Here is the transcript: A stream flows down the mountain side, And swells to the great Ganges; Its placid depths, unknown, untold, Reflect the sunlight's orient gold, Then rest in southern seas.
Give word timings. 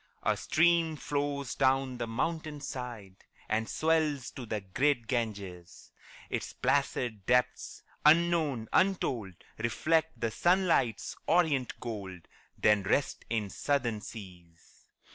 A 0.23 0.35
stream 0.35 0.95
flows 0.95 1.53
down 1.53 1.99
the 1.99 2.07
mountain 2.07 2.59
side, 2.59 3.17
And 3.47 3.69
swells 3.69 4.31
to 4.31 4.47
the 4.47 4.59
great 4.61 5.05
Ganges; 5.05 5.91
Its 6.31 6.53
placid 6.53 7.23
depths, 7.27 7.83
unknown, 8.03 8.67
untold, 8.73 9.35
Reflect 9.59 10.19
the 10.19 10.31
sunlight's 10.31 11.15
orient 11.27 11.79
gold, 11.79 12.27
Then 12.57 12.81
rest 12.81 13.25
in 13.29 13.51
southern 13.51 14.01
seas. 14.01 14.87